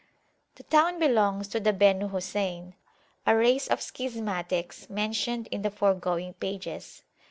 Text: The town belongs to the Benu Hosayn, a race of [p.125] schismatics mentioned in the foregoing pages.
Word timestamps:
The 0.55 0.63
town 0.63 0.97
belongs 0.97 1.47
to 1.49 1.59
the 1.59 1.71
Benu 1.73 2.09
Hosayn, 2.09 2.73
a 3.27 3.37
race 3.37 3.67
of 3.67 3.77
[p.125] 3.77 4.09
schismatics 4.09 4.89
mentioned 4.89 5.45
in 5.51 5.61
the 5.61 5.69
foregoing 5.69 6.33
pages. 6.33 7.03